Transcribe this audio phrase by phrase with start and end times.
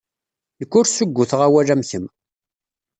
[0.59, 2.05] Nekk ur ssugguteɣ awal am kemm.